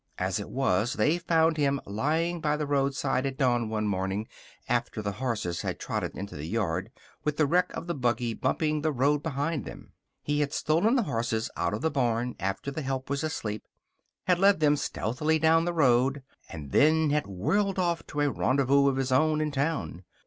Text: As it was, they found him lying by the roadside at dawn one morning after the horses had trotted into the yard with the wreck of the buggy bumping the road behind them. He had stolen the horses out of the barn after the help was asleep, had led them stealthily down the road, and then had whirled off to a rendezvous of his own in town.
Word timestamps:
As 0.17 0.39
it 0.39 0.49
was, 0.49 0.93
they 0.93 1.19
found 1.19 1.57
him 1.57 1.79
lying 1.85 2.41
by 2.41 2.57
the 2.57 2.65
roadside 2.65 3.27
at 3.27 3.37
dawn 3.37 3.69
one 3.69 3.87
morning 3.87 4.27
after 4.67 4.99
the 4.99 5.11
horses 5.11 5.61
had 5.61 5.77
trotted 5.79 6.17
into 6.17 6.35
the 6.35 6.47
yard 6.47 6.89
with 7.23 7.37
the 7.37 7.45
wreck 7.45 7.71
of 7.75 7.85
the 7.85 7.93
buggy 7.93 8.33
bumping 8.33 8.81
the 8.81 8.91
road 8.91 9.21
behind 9.21 9.63
them. 9.63 9.93
He 10.23 10.39
had 10.39 10.53
stolen 10.53 10.95
the 10.95 11.03
horses 11.03 11.51
out 11.55 11.75
of 11.75 11.81
the 11.81 11.91
barn 11.91 12.35
after 12.39 12.71
the 12.71 12.81
help 12.81 13.11
was 13.11 13.23
asleep, 13.23 13.67
had 14.25 14.39
led 14.39 14.59
them 14.59 14.75
stealthily 14.75 15.37
down 15.37 15.65
the 15.65 15.71
road, 15.71 16.23
and 16.49 16.71
then 16.71 17.11
had 17.11 17.27
whirled 17.27 17.77
off 17.77 18.03
to 18.07 18.21
a 18.21 18.31
rendezvous 18.31 18.87
of 18.89 18.95
his 18.97 19.11
own 19.11 19.39
in 19.39 19.51
town. 19.51 20.03